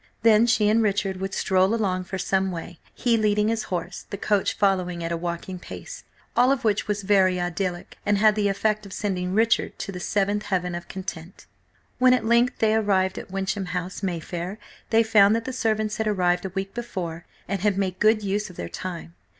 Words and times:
Then 0.23 0.47
she 0.47 0.67
and 0.67 0.81
Richard 0.81 1.17
would 1.17 1.35
stroll 1.35 1.75
along 1.75 2.05
for 2.05 2.17
some 2.17 2.49
way, 2.49 2.79
he 2.95 3.17
leading 3.17 3.49
his 3.49 3.65
horse, 3.65 4.07
the 4.09 4.17
coach 4.17 4.53
following 4.57 5.03
at 5.03 5.11
a 5.11 5.15
walking 5.15 5.59
pace. 5.59 6.03
All 6.35 6.51
of 6.51 6.63
which 6.63 6.87
was 6.87 7.03
very 7.03 7.39
idyllic, 7.39 7.99
and 8.03 8.17
had 8.17 8.33
the 8.33 8.47
effect 8.49 8.87
of 8.87 8.93
sending 8.93 9.35
Richard 9.35 9.77
to 9.77 9.91
the 9.91 9.99
seventh 9.99 10.45
heaven 10.45 10.73
of 10.73 10.87
content. 10.87 11.45
When 11.99 12.15
at 12.15 12.25
length 12.25 12.57
they 12.57 12.73
arrived 12.73 13.19
at 13.19 13.29
Wyncham 13.29 13.65
House, 13.77 14.01
Mayfair, 14.01 14.57
they 14.89 15.03
found 15.03 15.35
that 15.35 15.45
the 15.45 15.53
servants 15.53 15.97
had 15.97 16.07
arrived 16.07 16.45
a 16.45 16.49
week 16.55 16.73
before, 16.73 17.27
and 17.47 17.61
had 17.61 17.77
made 17.77 17.99
good 17.99 18.23
use 18.23 18.49
of 18.49 18.55
their 18.55 18.69
time. 18.69 19.13